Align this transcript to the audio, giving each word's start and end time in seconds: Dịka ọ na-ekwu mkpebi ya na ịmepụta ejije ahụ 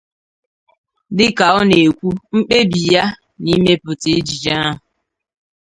Dịka 1.17 1.45
ọ 1.59 1.61
na-ekwu 1.69 2.07
mkpebi 2.37 2.79
ya 2.93 3.03
na 3.43 3.49
ịmepụta 3.55 4.07
ejije 4.17 4.51
ahụ 4.61 4.75